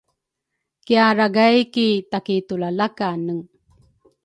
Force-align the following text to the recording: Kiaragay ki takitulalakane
Kiaragay 0.85 1.57
ki 1.73 1.87
takitulalakane 2.11 3.35